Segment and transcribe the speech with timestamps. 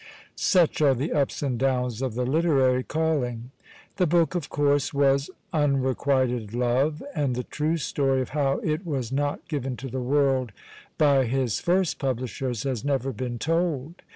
[0.35, 3.51] Such are the ups and downs of the literary calling.
[3.97, 9.11] The book, of course, was "Unrequited Love," and the true story of how it was
[9.11, 10.53] not given to the world
[10.97, 14.01] by his first publishers has never been told.